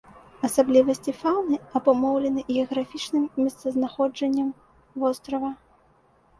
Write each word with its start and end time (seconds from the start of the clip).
Асаблівасці 0.47 1.13
фаўны 1.21 1.59
абумоўлены 1.81 2.41
геаграфічным 2.49 3.29
месцазнаходжаннем 3.45 4.49
вострава. 5.05 5.57